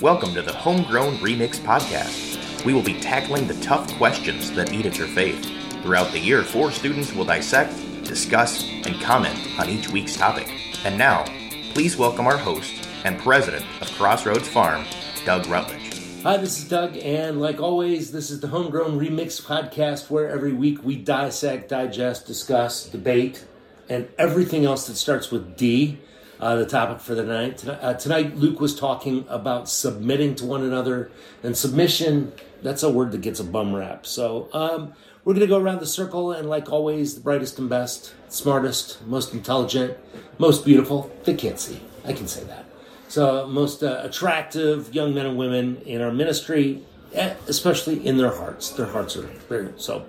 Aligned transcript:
Welcome 0.00 0.32
to 0.34 0.42
the 0.42 0.52
Homegrown 0.52 1.18
Remix 1.18 1.58
Podcast. 1.58 2.64
We 2.64 2.72
will 2.72 2.84
be 2.84 3.00
tackling 3.00 3.48
the 3.48 3.60
tough 3.60 3.92
questions 3.96 4.52
that 4.52 4.72
eat 4.72 4.86
at 4.86 4.96
your 4.96 5.08
faith. 5.08 5.44
Throughout 5.82 6.12
the 6.12 6.20
year, 6.20 6.44
four 6.44 6.70
students 6.70 7.12
will 7.12 7.24
dissect, 7.24 7.74
discuss, 8.04 8.64
and 8.84 9.00
comment 9.00 9.36
on 9.58 9.68
each 9.68 9.88
week's 9.90 10.16
topic. 10.16 10.48
And 10.84 10.96
now, 10.96 11.24
please 11.72 11.96
welcome 11.96 12.28
our 12.28 12.36
host 12.36 12.88
and 13.02 13.18
president 13.18 13.66
of 13.80 13.90
Crossroads 13.94 14.46
Farm, 14.46 14.84
Doug 15.24 15.48
Rutledge. 15.48 16.00
Hi, 16.22 16.36
this 16.36 16.58
is 16.58 16.68
Doug, 16.68 16.96
and 16.98 17.40
like 17.40 17.60
always, 17.60 18.12
this 18.12 18.30
is 18.30 18.38
the 18.38 18.46
Homegrown 18.46 19.00
Remix 19.00 19.42
podcast 19.42 20.10
where 20.10 20.28
every 20.28 20.52
week 20.52 20.84
we 20.84 20.94
dissect, 20.94 21.70
digest, 21.70 22.24
discuss, 22.24 22.86
debate, 22.86 23.44
and 23.88 24.08
everything 24.16 24.64
else 24.64 24.86
that 24.86 24.94
starts 24.94 25.32
with 25.32 25.56
D. 25.56 25.98
Uh, 26.40 26.54
the 26.54 26.66
topic 26.66 27.00
for 27.00 27.16
the 27.16 27.24
night. 27.24 27.58
Tonight, 27.58 27.78
uh, 27.82 27.94
tonight, 27.94 28.36
Luke 28.36 28.60
was 28.60 28.78
talking 28.78 29.24
about 29.28 29.68
submitting 29.68 30.36
to 30.36 30.44
one 30.44 30.62
another, 30.62 31.10
and 31.42 31.56
submission, 31.56 32.32
that's 32.62 32.84
a 32.84 32.90
word 32.90 33.10
that 33.10 33.22
gets 33.22 33.40
a 33.40 33.44
bum 33.44 33.74
rap. 33.74 34.06
So, 34.06 34.48
um, 34.52 34.92
we're 35.24 35.34
going 35.34 35.40
to 35.40 35.48
go 35.48 35.58
around 35.58 35.80
the 35.80 35.86
circle, 35.86 36.30
and 36.30 36.48
like 36.48 36.70
always, 36.70 37.16
the 37.16 37.20
brightest 37.20 37.58
and 37.58 37.68
best, 37.68 38.14
smartest, 38.28 39.04
most 39.04 39.34
intelligent, 39.34 39.98
most 40.38 40.64
beautiful. 40.64 41.10
They 41.24 41.34
can't 41.34 41.58
see. 41.58 41.80
I 42.04 42.12
can 42.12 42.28
say 42.28 42.44
that. 42.44 42.66
So, 43.08 43.48
most 43.48 43.82
uh, 43.82 44.02
attractive 44.04 44.94
young 44.94 45.14
men 45.14 45.26
and 45.26 45.36
women 45.36 45.78
in 45.86 46.00
our 46.00 46.12
ministry, 46.12 46.84
eh, 47.14 47.34
especially 47.48 48.06
in 48.06 48.16
their 48.16 48.34
hearts. 48.36 48.70
Their 48.70 48.86
hearts 48.86 49.16
are. 49.16 49.28
So, 49.76 50.06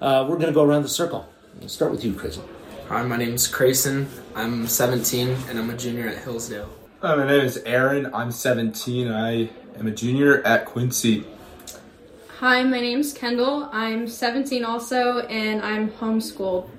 uh, 0.00 0.24
we're 0.26 0.36
going 0.36 0.48
to 0.48 0.52
go 0.52 0.64
around 0.64 0.84
the 0.84 0.88
circle. 0.88 1.28
Start 1.66 1.90
with 1.90 2.02
you, 2.02 2.14
Chris. 2.14 2.38
Hi, 2.88 3.02
my 3.02 3.16
name's 3.16 3.50
Crayson. 3.50 4.06
I'm 4.36 4.68
17 4.68 5.36
and 5.48 5.58
I'm 5.58 5.70
a 5.70 5.76
junior 5.76 6.06
at 6.06 6.18
Hillsdale. 6.18 6.70
Hi, 7.02 7.16
my 7.16 7.26
name 7.26 7.40
is 7.40 7.56
Aaron. 7.66 8.14
I'm 8.14 8.30
17. 8.30 9.10
I 9.10 9.50
am 9.76 9.88
a 9.88 9.90
junior 9.90 10.40
at 10.46 10.66
Quincy. 10.66 11.24
Hi, 12.38 12.62
my 12.62 12.78
name's 12.78 13.12
Kendall. 13.12 13.68
I'm 13.72 14.06
17 14.06 14.64
also, 14.64 15.18
and 15.22 15.62
I'm 15.62 15.90
homeschooled. 15.90 16.70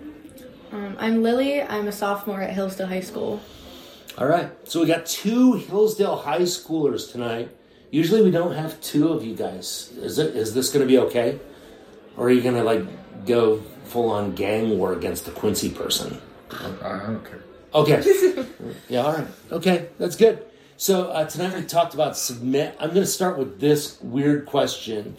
Um, 0.72 0.95
I'm 0.97 1.23
Lily. 1.23 1.61
I'm 1.61 1.89
a 1.89 1.91
sophomore 1.91 2.42
at 2.42 2.53
Hillsdale 2.53 2.88
High 2.88 3.02
School. 3.02 3.42
All 4.17 4.27
right. 4.27 4.49
So 4.64 4.80
we 4.80 4.88
got 4.88 5.05
two 5.08 5.55
Hillsdale 5.55 6.16
high 6.16 6.44
schoolers 6.44 7.11
tonight. 7.11 7.49
Usually 7.92 8.21
we 8.21 8.31
don't 8.31 8.55
have 8.55 8.80
two 8.80 9.09
of 9.09 9.25
you 9.25 9.36
guys. 9.36 9.92
Is 9.97 10.19
it? 10.19 10.38
Is 10.38 10.53
this 10.53 10.69
going 10.69 10.88
to 10.88 10.88
be 10.88 10.99
okay? 10.99 11.38
Or 12.16 12.27
are 12.27 12.31
you 12.31 12.42
going 12.42 12.55
to 12.55 12.64
like 12.64 12.86
go 13.28 13.61
full 13.86 14.09
on 14.09 14.33
gang 14.36 14.78
war 14.78 14.94
against 14.94 15.25
the 15.25 15.31
Quincy 15.31 15.70
person? 15.70 16.22
I 16.52 17.00
don't 17.06 17.23
care. 17.23 17.44
Okay. 17.73 18.45
yeah. 18.89 19.02
All 19.02 19.14
right. 19.14 19.28
Okay. 19.52 19.89
That's 20.00 20.16
good. 20.16 20.45
So 20.78 21.09
uh, 21.09 21.25
tonight 21.25 21.55
we 21.55 21.64
talked 21.64 21.94
about 21.94 22.17
submit. 22.17 22.75
I'm 22.80 22.89
going 22.89 23.02
to 23.02 23.05
start 23.05 23.38
with 23.38 23.59
this 23.59 24.00
weird 24.02 24.45
question. 24.45 25.17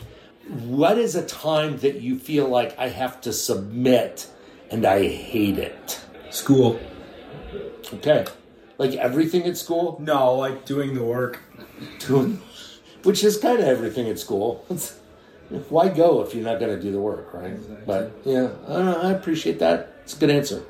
What 0.48 0.98
is 0.98 1.14
a 1.14 1.26
time 1.26 1.78
that 1.78 2.00
you 2.00 2.18
feel 2.18 2.48
like 2.48 2.78
I 2.78 2.88
have 2.88 3.20
to 3.22 3.32
submit 3.32 4.28
and 4.70 4.86
I 4.86 5.06
hate 5.08 5.58
it? 5.58 6.00
School. 6.30 6.80
Okay. 7.92 8.26
Like 8.78 8.92
everything 8.92 9.42
at 9.44 9.56
school? 9.56 9.98
No, 10.00 10.34
like 10.34 10.64
doing 10.64 10.94
the 10.94 11.02
work. 11.02 11.40
doing, 11.98 12.40
which 13.02 13.24
is 13.24 13.36
kind 13.36 13.58
of 13.58 13.66
everything 13.66 14.08
at 14.08 14.18
school. 14.18 14.64
Why 15.68 15.88
go 15.88 16.22
if 16.22 16.34
you're 16.34 16.44
not 16.44 16.60
going 16.60 16.74
to 16.76 16.80
do 16.82 16.92
the 16.92 17.00
work, 17.00 17.32
right? 17.32 17.52
Exactly. 17.52 17.76
But 17.86 18.12
yeah, 18.24 18.48
I, 18.66 18.72
don't 18.72 18.84
know, 18.84 19.00
I 19.02 19.12
appreciate 19.12 19.58
that. 19.60 19.94
It's 20.02 20.14
a 20.16 20.20
good 20.20 20.30
answer. 20.30 20.62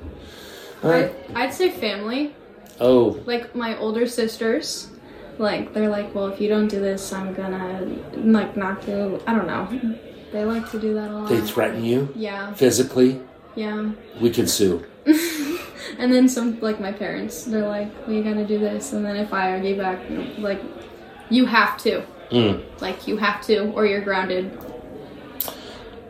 All 0.82 0.92
I, 0.92 1.10
I'd 1.34 1.52
say 1.52 1.70
family. 1.70 2.34
Oh, 2.80 3.20
Like 3.26 3.54
my 3.56 3.76
older 3.78 4.06
sisters. 4.06 4.90
Like, 5.38 5.72
they're 5.72 5.88
like, 5.88 6.14
well, 6.14 6.26
if 6.26 6.40
you 6.40 6.48
don't 6.48 6.66
do 6.68 6.80
this, 6.80 7.12
I'm 7.12 7.32
gonna, 7.32 7.86
like, 8.16 8.56
not 8.56 8.84
do. 8.84 9.20
I 9.26 9.34
don't 9.34 9.46
know. 9.46 9.98
They 10.32 10.44
like 10.44 10.68
to 10.72 10.80
do 10.80 10.94
that 10.94 11.10
a 11.10 11.14
lot. 11.14 11.28
they 11.28 11.40
threaten 11.40 11.84
you 11.84 12.12
Yeah, 12.16 12.52
physically. 12.54 13.20
yeah. 13.54 13.92
We 14.20 14.30
can 14.30 14.46
sue. 14.46 14.84
And 15.98 16.12
then 16.12 16.28
some, 16.28 16.60
like, 16.60 16.80
my 16.80 16.92
parents, 16.92 17.44
they're 17.44 17.66
like, 17.66 17.90
well, 18.06 18.14
you 18.14 18.22
gotta 18.22 18.44
do 18.46 18.58
this. 18.58 18.92
And 18.92 19.04
then 19.04 19.16
if 19.16 19.32
I 19.32 19.52
argue 19.52 19.76
back, 19.76 19.98
like, 20.38 20.60
you 21.30 21.46
have 21.46 21.78
to. 21.78 22.04
Mm. 22.30 22.62
Like, 22.80 23.08
you 23.08 23.16
have 23.16 23.40
to, 23.46 23.70
or 23.72 23.86
you're 23.86 24.02
grounded. 24.02 24.56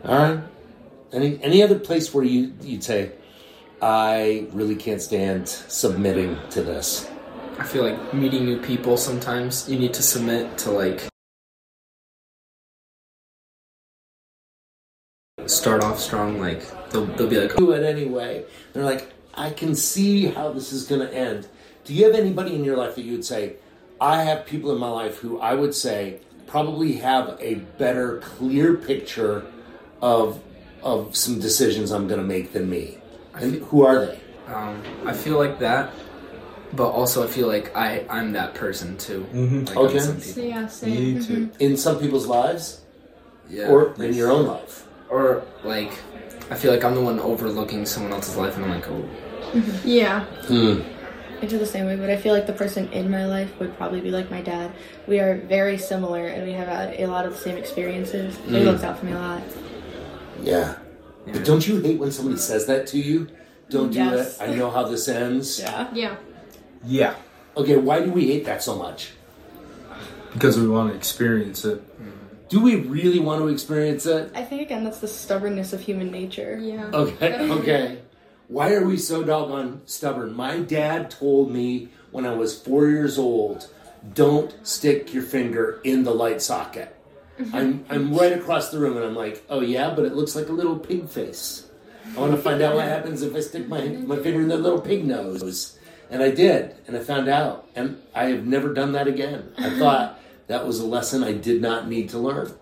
All 0.05 0.17
right. 0.17 0.41
Any 1.13 1.43
any 1.43 1.63
other 1.63 1.79
place 1.79 2.13
where 2.15 2.25
you 2.25 2.55
you'd 2.63 2.85
say, 2.85 3.13
I 3.83 4.47
really 4.53 4.77
can't 4.77 5.03
stand 5.03 5.49
submitting 5.49 6.39
to 6.51 6.63
this. 6.63 7.11
I 7.59 7.65
feel 7.65 7.83
like 7.83 8.15
meeting 8.15 8.45
new 8.45 8.61
people 8.61 8.97
sometimes 8.97 9.69
you 9.69 9.79
need 9.79 9.93
to 9.95 10.03
submit 10.03 10.57
to 10.59 10.71
like 10.71 11.09
start 15.47 15.83
off 15.83 15.99
strong 15.99 16.39
like 16.39 16.63
they'll, 16.91 17.07
they'll 17.07 17.27
be 17.27 17.41
like 17.41 17.57
Do 17.57 17.73
it 17.73 17.85
anyway. 17.85 18.45
They're 18.73 18.85
like, 18.85 19.13
I 19.35 19.51
can 19.51 19.75
see 19.75 20.27
how 20.27 20.53
this 20.53 20.73
is 20.73 20.85
going 20.87 21.01
to 21.01 21.13
end. 21.13 21.49
Do 21.85 21.95
you 21.95 22.05
have 22.05 22.15
anybody 22.15 22.55
in 22.55 22.65
your 22.65 22.77
life 22.77 22.95
that 22.97 23.03
you 23.03 23.13
would 23.13 23.25
say, 23.25 23.57
I 24.01 24.23
have 24.23 24.47
people 24.47 24.71
in 24.73 24.79
my 24.79 24.91
life 24.91 25.17
who 25.19 25.41
I 25.41 25.55
would 25.55 25.75
say 25.75 26.21
probably 26.47 26.95
have 26.95 27.37
a 27.41 27.57
better, 27.57 28.19
clear 28.19 28.75
picture 28.75 29.47
of 30.03 30.41
of 30.83 31.17
some 31.17 31.41
decisions 31.41 31.91
I'm 31.91 32.07
going 32.09 32.21
to 32.21 32.27
make 32.27 32.53
than 32.53 32.71
me? 32.71 32.99
And 33.35 33.57
who 33.65 33.85
are 33.85 34.07
they? 34.07 34.21
um, 34.47 34.83
I 35.05 35.13
feel 35.13 35.37
like 35.37 35.59
that 35.61 35.93
but 36.73 36.89
also 36.91 37.25
I 37.25 37.27
feel 37.29 37.47
like 37.49 37.75
I 37.77 38.05
I'm 38.11 38.33
that 38.33 38.55
person 38.55 38.97
too 38.99 39.27
Mhm. 39.33 39.67
like, 39.69 39.77
Okay. 39.77 39.95
with 39.95 40.03
some 40.05 40.21
So, 40.21 40.35
people. 40.35 40.51
yeah, 40.51 40.63
Me 40.63 40.69
same. 40.69 41.23
too. 41.25 41.51
In 41.59 41.77
some 41.77 41.99
people's 41.99 42.27
lives 42.27 42.81
yeah 43.49 43.69
or 43.69 43.95
in 43.99 44.13
your 44.15 44.31
own 44.31 44.47
life? 44.47 44.85
or 45.11 45.43
like 45.65 45.93
I 46.51 46.55
feel 46.55 46.71
like 46.73 46.85
I'm 46.85 46.95
the 46.95 47.01
one 47.01 47.19
overlooking 47.21 47.85
someone 47.87 48.13
else's 48.13 48.37
life 48.37 48.57
and 48.57 48.65
I'm 48.65 48.71
like 48.71 48.89
oh 48.89 49.05
Yeah. 49.85 50.25
Hmm. 50.49 50.81
I 51.41 51.47
feel 51.47 51.59
the 51.61 51.67
same 51.67 51.87
way, 51.87 51.95
but 51.97 52.11
I 52.11 52.17
feel 52.17 52.35
like 52.35 52.47
the 52.49 52.53
person 52.53 52.89
in 52.93 53.11
my 53.11 53.25
life 53.27 53.51
would 53.61 53.77
probably 53.77 54.01
be 54.01 54.11
like 54.11 54.29
my 54.31 54.41
dad. 54.43 54.73
We 55.07 55.21
are 55.21 55.37
very 55.37 55.79
similar, 55.79 56.27
and 56.27 56.45
we 56.45 56.53
have 56.53 56.67
a, 56.67 57.05
a 57.05 57.07
lot 57.07 57.27
of 57.27 57.33
the 57.33 57.39
same 57.39 57.57
experiences. 57.57 58.35
So 58.35 58.43
He 58.51 58.65
looks 58.65 58.83
out 58.83 58.99
for 58.99 59.07
me 59.07 59.13
a 59.13 59.19
lot. 59.19 59.43
Yeah. 60.43 60.77
But 61.27 61.45
don't 61.45 61.67
you 61.67 61.81
hate 61.81 61.99
when 61.99 62.11
somebody 62.11 62.39
says 62.39 62.67
that 62.67 62.87
to 62.89 62.99
you? 62.99 63.29
Don't 63.71 63.93
do 63.93 63.99
Yes. 63.99 64.41
it. 64.41 64.43
I 64.43 64.55
know 64.55 64.71
how 64.71 64.85
this 64.85 65.09
ends. 65.09 65.61
Yeah. 65.61 65.89
Yeah. 65.93 66.17
Yeah, 66.87 67.15
Okay, 67.57 67.77
why 67.77 68.01
do 68.05 68.13
we 68.13 68.29
hate 68.29 68.45
that 68.47 68.63
so 68.63 68.77
much? 68.77 69.11
because 70.33 70.59
we 70.59 70.69
want 70.69 70.91
to 70.91 70.97
experience 70.97 71.65
it. 71.65 71.83
Do 72.49 72.61
we 72.61 72.77
really 72.77 73.19
want 73.19 73.41
to 73.43 73.49
experience 73.49 74.07
it? 74.07 74.31
I 74.35 74.45
think 74.45 74.63
again 74.63 74.85
that's 74.85 75.01
the 75.01 75.09
stubbornness 75.09 75.73
of 75.73 75.81
human 75.81 76.11
nature. 76.13 76.59
Yeah. 76.63 76.85
Okay, 76.93 77.51
okay. 77.51 77.99
Why 78.47 78.75
are 78.75 78.85
we 78.87 78.97
so 78.97 79.25
doggone 79.25 79.83
stubborn? 79.87 80.35
My 80.37 80.61
dad 80.61 81.11
told 81.11 81.51
me 81.51 81.89
when 82.13 82.25
I 82.25 82.35
was 82.35 82.59
four 82.59 82.89
years 82.89 83.19
old, 83.19 83.69
don't 84.15 84.55
stick 84.67 85.13
your 85.13 85.25
finger 85.25 85.81
in 85.83 86.05
the 86.05 86.15
light 86.15 86.41
socket. 86.41 86.95
I'm, 87.53 87.85
I'm 87.89 88.15
right 88.15 88.33
across 88.33 88.71
the 88.71 88.79
room 88.79 88.97
and 88.97 89.05
I'm 89.05 89.15
like, 89.15 89.45
oh 89.49 89.61
yeah, 89.61 89.93
but 89.95 90.05
it 90.05 90.15
looks 90.15 90.35
like 90.35 90.49
a 90.49 90.53
little 90.53 90.79
pig 90.79 91.09
face. 91.09 91.69
I 92.17 92.21
want 92.21 92.33
to 92.33 92.39
find 92.39 92.63
out 92.63 92.75
what 92.75 92.87
happens 92.87 93.23
if 93.23 93.35
I 93.35 93.41
stick 93.41 93.69
my, 93.69 93.87
my 93.89 94.17
finger 94.17 94.41
in 94.41 94.49
the 94.49 94.57
little 94.57 94.81
pig 94.81 95.05
nose. 95.05 95.79
And 96.11 96.23
I 96.23 96.31
did, 96.31 96.75
and 96.87 96.97
I 96.97 97.01
found 97.01 97.29
out. 97.29 97.69
And 97.75 98.01
I 98.15 98.27
have 98.27 98.47
never 98.47 98.73
done 98.73 98.93
that 98.93 99.07
again. 99.07 99.53
I 99.59 99.71
thought 99.79 100.19
that 100.47 100.67
was 100.67 100.81
a 100.81 100.87
lesson 100.87 101.23
I 101.23 101.33
did 101.33 101.61
not 101.61 101.89
need 101.89 102.09
to 102.11 102.19
learn. 102.19 102.53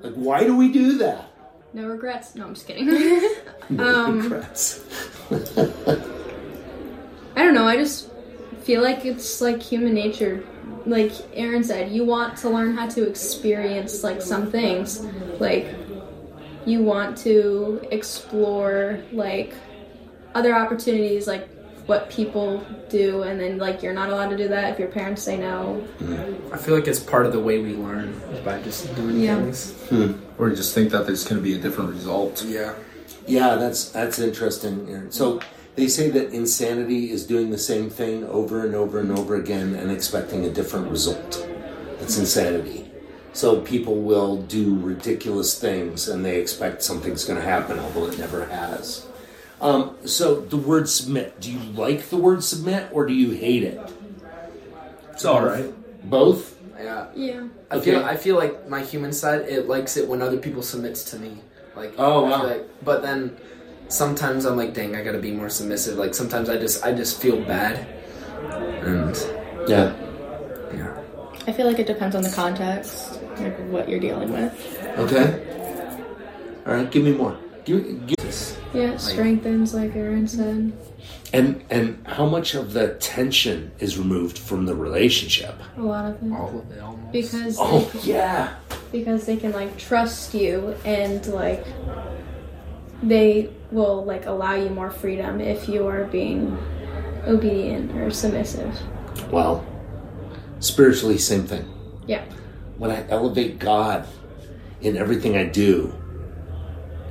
Like, 0.00 0.14
why 0.14 0.44
do 0.44 0.56
we 0.56 0.70
do 0.70 0.98
that? 0.98 1.30
No 1.72 1.88
regrets. 1.88 2.34
No, 2.34 2.46
I'm 2.46 2.54
just 2.54 2.66
kidding. 2.66 2.88
um, 3.80 4.20
Regrets. 4.20 4.84
I 7.36 7.42
don't 7.42 7.54
know. 7.54 7.66
I 7.66 7.76
just 7.76 8.10
feel 8.64 8.82
like 8.82 9.04
it's 9.04 9.40
like 9.40 9.62
human 9.62 9.94
nature. 9.94 10.42
Like 10.86 11.12
Aaron 11.34 11.62
said, 11.64 11.92
you 11.92 12.04
want 12.04 12.36
to 12.38 12.48
learn 12.50 12.74
how 12.76 12.88
to 12.88 13.06
experience 13.08 14.02
like 14.02 14.20
some 14.22 14.50
things. 14.50 15.00
Like 15.38 15.66
you 16.66 16.82
want 16.82 17.16
to 17.18 17.86
explore 17.90 19.00
like 19.12 19.52
other 20.34 20.54
opportunities, 20.54 21.26
like 21.26 21.48
what 21.86 22.08
people 22.08 22.64
do, 22.88 23.22
and 23.22 23.38
then 23.38 23.58
like 23.58 23.82
you're 23.82 23.92
not 23.92 24.08
allowed 24.08 24.30
to 24.30 24.36
do 24.36 24.48
that 24.48 24.72
if 24.72 24.78
your 24.78 24.88
parents 24.88 25.22
say 25.22 25.36
no. 25.36 25.86
I 26.52 26.56
feel 26.56 26.74
like 26.74 26.86
it's 26.88 27.00
part 27.00 27.26
of 27.26 27.32
the 27.32 27.40
way 27.40 27.58
we 27.58 27.74
learn 27.74 28.18
by 28.44 28.62
just 28.62 28.94
doing 28.96 29.20
Yeah. 29.20 29.36
things 29.36 29.72
hmm. 29.90 30.12
Or 30.38 30.48
you 30.48 30.56
just 30.56 30.74
think 30.74 30.90
that 30.92 31.06
there's 31.06 31.24
going 31.24 31.36
to 31.36 31.42
be 31.42 31.54
a 31.54 31.58
different 31.58 31.90
result. 31.90 32.42
yeah 32.46 32.74
Yeah, 33.26 33.56
that's 33.56 33.90
that's 33.90 34.18
interesting. 34.18 34.86
Aaron. 34.90 35.12
So 35.12 35.40
they 35.76 35.88
say 35.88 36.08
that 36.10 36.32
insanity 36.32 37.10
is 37.10 37.26
doing 37.26 37.50
the 37.50 37.58
same 37.58 37.90
thing 37.90 38.24
over 38.24 38.64
and 38.64 38.74
over 38.74 39.00
and 39.00 39.10
over 39.10 39.34
again 39.36 39.74
and 39.74 39.90
expecting 39.90 40.44
a 40.44 40.50
different 40.50 40.90
result. 40.90 41.46
That's 41.98 42.16
insanity. 42.18 42.90
So 43.32 43.60
people 43.60 43.96
will 43.96 44.42
do 44.42 44.78
ridiculous 44.78 45.58
things 45.58 46.06
and 46.08 46.24
they 46.24 46.40
expect 46.40 46.82
something's 46.84 47.24
going 47.24 47.40
to 47.40 47.44
happen, 47.44 47.78
although 47.80 48.06
it 48.06 48.16
never 48.18 48.44
has. 48.46 49.06
Um, 49.60 49.96
so 50.04 50.40
the 50.40 50.56
word 50.56 50.88
submit. 50.88 51.40
Do 51.40 51.50
you 51.50 51.58
like 51.72 52.08
the 52.10 52.16
word 52.18 52.44
submit 52.44 52.88
or 52.92 53.06
do 53.06 53.12
you 53.12 53.30
hate 53.32 53.64
it? 53.64 53.80
It's 55.12 55.24
all 55.24 55.44
right. 55.44 55.72
Both. 56.08 56.56
Yeah. 56.78 57.06
Yeah. 57.14 57.44
I 57.70 57.76
Okay. 57.76 57.92
feel 57.92 58.04
I 58.04 58.16
feel 58.16 58.36
like 58.36 58.68
my 58.68 58.82
human 58.82 59.12
side 59.12 59.42
it 59.48 59.66
likes 59.68 59.96
it 59.96 60.08
when 60.08 60.20
other 60.22 60.36
people 60.36 60.62
submits 60.62 61.02
to 61.10 61.18
me. 61.18 61.38
Like 61.74 61.94
Oh, 61.98 62.22
wow. 62.24 62.44
like- 62.46 62.68
but 62.84 63.02
then 63.02 63.36
sometimes 63.88 64.44
I'm 64.44 64.56
like, 64.56 64.74
dang, 64.74 64.96
I 64.96 65.02
gotta 65.04 65.18
be 65.18 65.32
more 65.32 65.48
submissive. 65.48 65.98
Like 65.98 66.14
sometimes 66.14 66.48
I 66.48 66.56
just 66.56 66.84
I 66.84 66.92
just 66.92 67.20
feel 67.20 67.40
bad. 67.42 67.86
And 68.84 69.16
Yeah. 69.68 69.94
yeah. 70.74 71.00
I 71.46 71.52
feel 71.52 71.66
like 71.66 71.78
it 71.78 71.86
depends 71.86 72.16
on 72.16 72.22
the 72.22 72.30
context, 72.30 73.20
like 73.38 73.58
what 73.68 73.88
you're 73.88 74.00
dealing 74.00 74.32
with. 74.32 74.52
Okay. 74.98 75.40
All 76.66 76.74
right. 76.74 76.90
Give 76.90 77.04
me 77.04 77.12
more. 77.12 77.36
Give, 77.64 78.06
give. 78.06 78.14
Yeah, 78.74 78.90
it 78.94 79.00
strengthens, 79.00 79.72
like 79.72 79.94
Aaron 79.94 80.26
said. 80.26 80.72
And 81.32 81.62
and 81.70 82.04
how 82.06 82.26
much 82.26 82.54
of 82.54 82.72
the 82.72 82.94
tension 82.94 83.70
is 83.78 83.96
removed 83.98 84.36
from 84.38 84.66
the 84.66 84.74
relationship? 84.74 85.54
A 85.76 85.80
lot 85.80 86.06
of 86.06 86.22
it. 86.22 86.32
All 86.32 86.58
of 86.58 86.70
it 86.72 86.80
almost. 86.80 87.12
Because 87.12 87.56
Oh 87.60 87.80
they, 87.94 88.12
yeah. 88.12 88.54
because 88.90 89.26
they 89.26 89.36
can 89.36 89.52
like 89.52 89.76
trust 89.78 90.34
you 90.34 90.74
and 90.84 91.24
like 91.28 91.64
they 93.08 93.50
will 93.70 94.04
like 94.04 94.26
allow 94.26 94.54
you 94.54 94.70
more 94.70 94.90
freedom 94.90 95.40
if 95.40 95.68
you 95.68 95.86
are 95.86 96.04
being 96.04 96.56
obedient 97.26 97.90
or 97.96 98.10
submissive. 98.10 98.76
Well, 99.30 99.64
spiritually, 100.60 101.18
same 101.18 101.46
thing. 101.46 101.68
Yeah. 102.06 102.24
When 102.78 102.90
I 102.90 103.08
elevate 103.08 103.58
God 103.58 104.06
in 104.80 104.96
everything 104.96 105.36
I 105.36 105.44
do, 105.44 105.94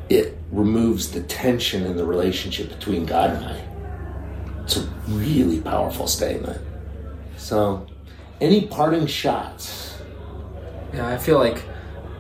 it 0.10 0.38
removes 0.52 1.12
the 1.12 1.22
tension 1.24 1.86
in 1.86 1.98
the 1.98 2.06
relationship 2.06 2.70
between 2.70 3.06
God 3.06 3.32
and 3.32 3.46
I. 3.46 4.64
It's 4.64 4.78
a 4.78 4.82
really 5.08 5.62
powerful 5.62 6.08
statement. 6.08 6.62
So, 7.38 7.88
any 8.40 8.68
parting 8.68 9.08
shots? 9.08 9.98
Yeah, 10.94 11.08
I 11.08 11.18
feel 11.18 11.40
like 11.40 11.64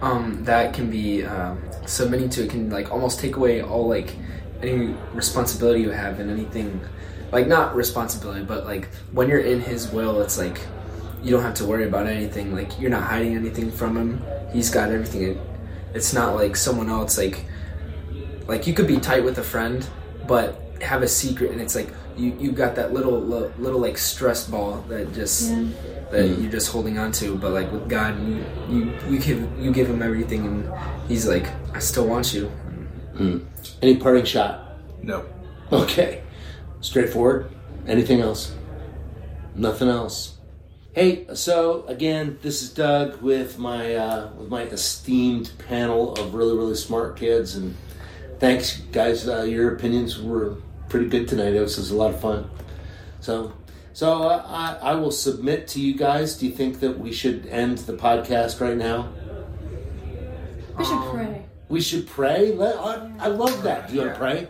um, 0.03 0.43
that 0.43 0.73
can 0.73 0.89
be 0.89 1.23
um, 1.23 1.61
submitting 1.85 2.29
to 2.29 2.43
it 2.43 2.49
can 2.49 2.69
like 2.69 2.91
almost 2.91 3.19
take 3.19 3.37
away 3.37 3.61
all 3.61 3.87
like 3.87 4.15
any 4.61 4.93
responsibility 5.13 5.81
you 5.81 5.91
have 5.91 6.19
and 6.19 6.29
anything 6.29 6.81
like 7.31 7.47
not 7.47 7.73
responsibility 7.75 8.43
but 8.43 8.65
like 8.65 8.89
when 9.13 9.29
you're 9.29 9.39
in 9.39 9.61
his 9.61 9.89
will 9.91 10.21
it's 10.21 10.37
like 10.37 10.59
you 11.23 11.31
don't 11.31 11.41
have 11.41 11.53
to 11.53 11.65
worry 11.65 11.85
about 11.85 12.05
anything 12.05 12.53
like 12.53 12.79
you're 12.79 12.91
not 12.91 13.03
hiding 13.03 13.35
anything 13.35 13.71
from 13.71 13.95
him. 13.95 14.21
He's 14.51 14.69
got 14.69 14.91
everything. 14.91 15.39
It's 15.93 16.13
not 16.13 16.35
like 16.35 16.57
someone 16.57 16.89
else 16.89 17.17
like 17.17 17.45
like 18.45 18.67
you 18.67 18.73
could 18.73 18.87
be 18.87 18.97
tight 18.97 19.23
with 19.23 19.37
a 19.37 19.43
friend 19.43 19.87
but 20.27 20.61
have 20.83 21.01
a 21.03 21.07
secret 21.07 21.51
and 21.51 21.61
it's 21.61 21.75
like 21.75 21.89
you 22.17 22.35
you 22.39 22.51
got 22.51 22.75
that 22.75 22.93
little 22.93 23.19
little, 23.19 23.51
little 23.57 23.79
like 23.79 23.97
stress 23.97 24.47
ball 24.47 24.83
that 24.89 25.13
just 25.13 25.49
Yeah. 25.51 25.65
that 26.11 26.27
you're 26.39 26.51
just 26.51 26.71
holding 26.71 26.97
on 26.99 27.11
to 27.13 27.35
but 27.37 27.51
like 27.51 27.71
with 27.71 27.89
god 27.89 28.19
you 28.27 28.43
you 28.69 28.93
you 29.09 29.19
give 29.19 29.39
you 29.59 29.71
give 29.71 29.87
him 29.89 30.01
everything 30.01 30.45
and 30.45 30.71
he's 31.07 31.27
like 31.27 31.47
i 31.73 31.79
still 31.79 32.05
want 32.07 32.33
you 32.33 32.51
Any 33.81 33.97
parting 33.97 34.25
shot? 34.25 34.79
No. 35.03 35.23
Okay. 35.71 36.23
Straightforward. 36.81 37.49
Anything 37.87 38.21
else? 38.21 38.53
Nothing 39.55 39.87
else. 39.89 40.37
Hey, 40.93 41.27
so 41.35 41.85
again, 41.87 42.37
this 42.41 42.61
is 42.63 42.69
Doug 42.73 43.21
with 43.21 43.59
my 43.59 43.95
uh, 43.95 44.31
with 44.37 44.49
my 44.49 44.63
esteemed 44.63 45.51
panel 45.69 46.13
of 46.15 46.33
really 46.33 46.55
really 46.57 46.75
smart 46.75 47.15
kids, 47.15 47.55
and 47.55 47.75
thanks 48.39 48.77
guys. 48.91 49.27
Uh, 49.27 49.43
your 49.43 49.75
opinions 49.75 50.19
were 50.21 50.55
pretty 50.89 51.07
good 51.07 51.27
tonight. 51.27 51.53
It 51.53 51.61
was 51.61 51.91
a 51.91 51.95
lot 51.95 52.13
of 52.13 52.19
fun. 52.19 52.49
So, 53.19 53.53
so 53.93 54.23
uh, 54.23 54.43
I, 54.47 54.91
I 54.91 54.95
will 54.95 55.11
submit 55.11 55.67
to 55.69 55.81
you 55.81 55.95
guys. 55.95 56.35
Do 56.35 56.45
you 56.45 56.51
think 56.51 56.79
that 56.81 56.99
we 56.99 57.11
should 57.11 57.45
end 57.47 57.79
the 57.79 57.93
podcast 57.93 58.59
right 58.59 58.77
now? 58.77 59.09
We 60.77 60.85
should 60.85 61.01
pray. 61.11 61.45
We 61.69 61.81
should 61.81 62.07
pray. 62.07 62.51
Let, 62.51 62.75
I, 62.77 63.11
I 63.19 63.27
love 63.27 63.63
that. 63.63 63.87
Do 63.87 63.95
you 63.95 64.01
want 64.01 64.13
to 64.13 64.19
pray? 64.19 64.47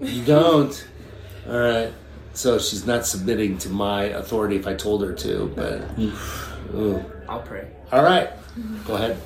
You 0.00 0.24
don't. 0.24 0.86
All 1.46 1.58
right. 1.58 1.92
So 2.32 2.58
she's 2.58 2.84
not 2.84 3.06
submitting 3.06 3.58
to 3.58 3.68
my 3.68 4.04
authority 4.04 4.56
if 4.56 4.66
I 4.66 4.74
told 4.74 5.02
her 5.04 5.12
to, 5.12 5.52
but. 5.54 5.98
Ooh. 6.74 7.04
i'll 7.28 7.40
pray 7.40 7.68
All 7.92 8.02
right. 8.02 8.30
Go 8.86 8.94
ahead. 8.96 9.16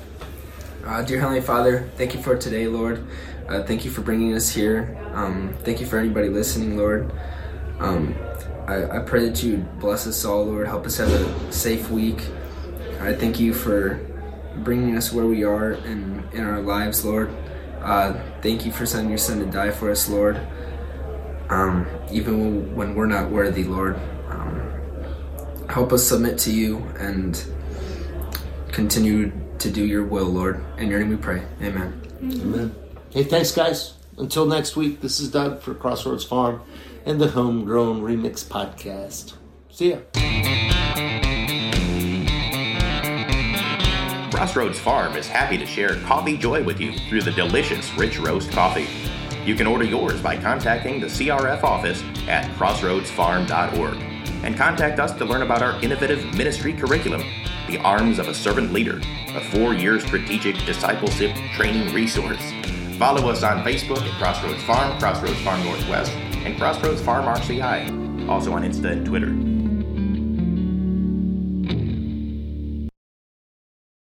Uh, 0.85 1.01
dear 1.01 1.19
Heavenly 1.19 1.41
Father, 1.41 1.89
thank 1.97 2.13
you 2.13 2.21
for 2.21 2.37
today, 2.37 2.67
Lord. 2.67 3.05
Uh, 3.47 3.63
thank 3.63 3.83
you 3.83 3.91
for 3.91 4.01
bringing 4.01 4.33
us 4.35 4.49
here. 4.49 4.95
Um, 5.13 5.55
thank 5.63 5.79
you 5.79 5.85
for 5.85 5.97
anybody 5.97 6.29
listening, 6.29 6.77
Lord. 6.77 7.11
Um, 7.79 8.15
I, 8.67 8.97
I 8.97 8.99
pray 8.99 9.27
that 9.27 9.41
you 9.41 9.57
bless 9.79 10.05
us 10.05 10.23
all, 10.25 10.45
Lord. 10.45 10.67
Help 10.67 10.85
us 10.85 10.97
have 10.97 11.09
a 11.09 11.51
safe 11.51 11.89
week. 11.89 12.21
I 12.99 13.13
thank 13.13 13.39
you 13.39 13.53
for 13.53 13.99
bringing 14.57 14.95
us 14.97 15.11
where 15.11 15.25
we 15.25 15.43
are 15.43 15.71
in, 15.71 16.27
in 16.33 16.43
our 16.43 16.61
lives, 16.61 17.05
Lord. 17.05 17.33
Uh, 17.81 18.13
thank 18.41 18.65
you 18.65 18.71
for 18.71 18.85
sending 18.85 19.09
your 19.09 19.17
Son 19.17 19.39
to 19.39 19.45
die 19.45 19.71
for 19.71 19.89
us, 19.89 20.09
Lord. 20.09 20.39
Um, 21.49 21.87
even 22.11 22.75
when 22.75 22.93
we're 22.93 23.07
not 23.07 23.31
worthy, 23.31 23.63
Lord. 23.63 23.99
Um, 24.29 24.71
help 25.69 25.93
us 25.93 26.07
submit 26.07 26.37
to 26.39 26.51
you 26.51 26.77
and 26.99 27.43
continue 28.71 29.31
to 29.59 29.71
do 29.71 29.85
your 29.85 30.03
will, 30.03 30.27
Lord. 30.27 30.63
In 30.77 30.89
your 30.89 30.99
name 30.99 31.09
we 31.09 31.15
pray. 31.15 31.43
Amen. 31.61 32.01
Amen. 32.21 32.75
Hey, 33.11 33.23
thanks, 33.23 33.51
guys. 33.51 33.98
Until 34.19 34.45
next 34.45 34.75
week, 34.75 34.99
this 34.99 35.21
is 35.21 35.31
Doug 35.31 35.61
for 35.61 35.73
Crossroads 35.73 36.25
Farm 36.25 36.61
and 37.05 37.21
the 37.21 37.29
Homegrown 37.29 38.01
Remix 38.01 38.43
Podcast. 38.43 39.35
See 39.71 39.91
ya. 39.91 39.99
Crossroads 44.29 44.77
Farm 44.77 45.15
is 45.15 45.25
happy 45.25 45.57
to 45.57 45.65
share 45.65 45.95
coffee 46.01 46.37
joy 46.37 46.61
with 46.63 46.81
you 46.81 46.91
through 47.07 47.21
the 47.21 47.31
delicious 47.31 47.89
Rich 47.97 48.19
Roast 48.19 48.51
coffee. 48.51 48.87
You 49.45 49.55
can 49.55 49.67
order 49.67 49.85
yours 49.85 50.21
by 50.21 50.35
contacting 50.35 50.99
the 50.99 51.07
CRF 51.07 51.63
office 51.63 52.03
at 52.27 52.45
crossroadsfarm.org 52.57 53.97
and 54.43 54.57
contact 54.57 54.99
us 54.99 55.13
to 55.13 55.23
learn 55.23 55.43
about 55.43 55.61
our 55.61 55.81
innovative 55.81 56.35
ministry 56.35 56.73
curriculum, 56.73 57.23
The 57.67 57.77
Arms 57.79 58.19
of 58.19 58.27
a 58.27 58.33
Servant 58.33 58.73
Leader, 58.73 58.99
a 59.29 59.39
four 59.51 59.73
year 59.73 59.97
strategic 60.01 60.57
discipleship 60.65 61.33
training 61.53 61.93
resource. 61.93 62.43
Follow 62.99 63.29
us 63.29 63.43
on 63.43 63.63
Facebook 63.63 64.01
at 64.01 64.11
Crossroads 64.17 64.61
Farm, 64.63 64.99
Crossroads 64.99 65.39
Farm 65.39 65.63
Northwest, 65.63 66.11
and 66.43 66.57
Crossroads 66.57 67.01
Farm 67.01 67.33
RCI. 67.33 68.27
Also 68.27 68.51
on 68.51 68.63
Insta 68.63 68.91
and 68.91 69.05
Twitter. 69.05 69.38